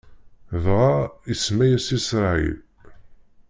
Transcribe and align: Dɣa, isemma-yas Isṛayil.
Dɣa, 0.63 0.93
isemma-yas 1.31 1.87
Isṛayil. 1.97 2.57